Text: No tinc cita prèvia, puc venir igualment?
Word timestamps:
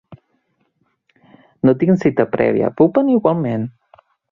No 1.67 1.77
tinc 1.85 2.03
cita 2.05 2.27
prèvia, 2.37 2.73
puc 2.81 2.99
venir 2.99 3.21
igualment? 3.21 3.71